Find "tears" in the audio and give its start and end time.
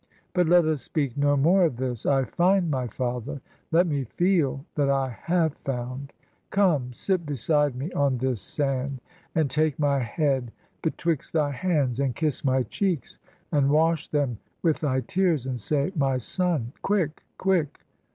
15.01-15.45